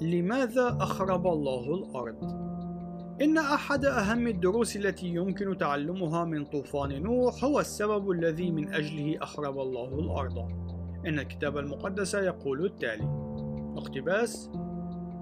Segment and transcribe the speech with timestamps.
[0.00, 2.50] لماذا أخرب الله الأرض؟
[3.22, 9.16] إن أحد أهم الدروس التي يمكن تعلمها من طوفان نوح هو السبب الذي من أجله
[9.22, 10.38] أخرب الله الأرض.
[11.06, 13.08] إن الكتاب المقدس يقول التالي:
[13.76, 14.50] اقتباس: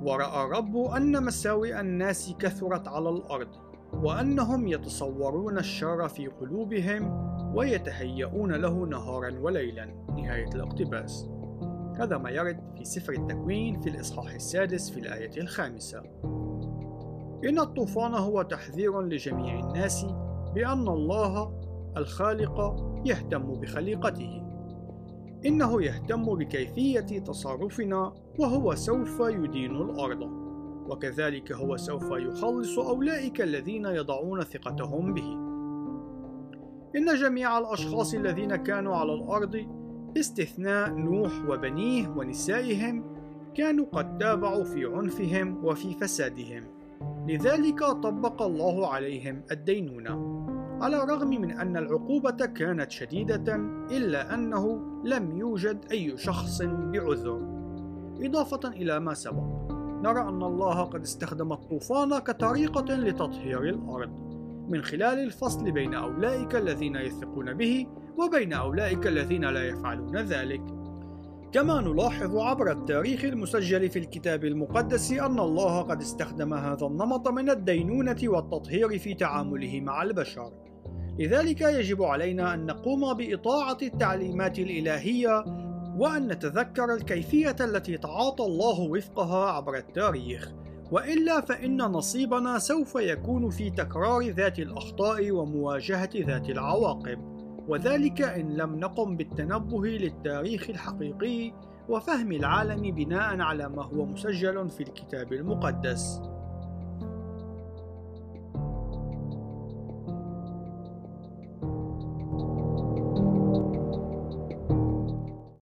[0.03, 3.49] ورأى الرب أن مساوئ الناس كثرت على الأرض،
[3.93, 9.85] وأنهم يتصورون الشر في قلوبهم ويتهيئون له نهارا وليلا.
[10.17, 11.38] نهاية الاقتباس.
[11.99, 16.03] هذا ما يرد في سفر التكوين في الإصحاح السادس في الآية الخامسة.
[17.45, 20.07] إن الطوفان هو تحذير لجميع الناس
[20.55, 21.61] بأن الله
[21.97, 24.43] الخالق يهتم بخليقته.
[25.47, 30.23] إنه يهتم بكيفية تصرفنا وهو سوف يدين الأرض،
[30.91, 35.49] وكذلك هو سوف يخلص أولئك الذين يضعون ثقتهم به.
[36.97, 39.78] إن جميع الأشخاص الذين كانوا على الأرض
[40.15, 43.05] باستثناء نوح وبنيه ونسائهم
[43.55, 46.65] كانوا قد تابعوا في عنفهم وفي فسادهم.
[47.29, 50.45] لذلك طبق الله عليهم الدينونة.
[50.83, 53.55] على الرغم من أن العقوبة كانت شديدة
[53.91, 57.41] إلا أنه لم يوجد أي شخص بعذر.
[58.21, 59.73] إضافة إلى ما سبق
[60.03, 64.28] نرى أن الله قد استخدم الطوفان كطريقة لتطهير الأرض.
[64.69, 67.87] من خلال الفصل بين أولئك الذين يثقون به
[68.19, 70.63] وبين أولئك الذين لا يفعلون ذلك
[71.53, 77.51] كما نلاحظ عبر التاريخ المسجل في الكتاب المقدس أن الله قد استخدم هذا النمط من
[77.51, 80.53] الدينونة والتطهير في تعامله مع البشر.
[81.19, 85.45] لذلك يجب علينا أن نقوم بإطاعة التعليمات الإلهية
[85.99, 90.53] وأن نتذكر الكيفية التي تعاطى الله وفقها عبر التاريخ،
[90.93, 97.19] وإلا فإن نصيبنا سوف يكون في تكرار ذات الأخطاء ومواجهة ذات العواقب.
[97.69, 101.53] وذلك إن لم نقم بالتنبه للتاريخ الحقيقي
[101.89, 106.21] وفهم العالم بناء على ما هو مسجل في الكتاب المقدس